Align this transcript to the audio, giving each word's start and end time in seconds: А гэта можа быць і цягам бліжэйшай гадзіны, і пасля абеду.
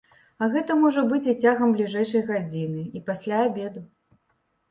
А 0.43 0.45
гэта 0.53 0.75
можа 0.83 1.01
быць 1.09 1.29
і 1.33 1.33
цягам 1.43 1.75
бліжэйшай 1.75 2.23
гадзіны, 2.31 2.81
і 3.01 3.01
пасля 3.09 3.43
абеду. 3.51 3.85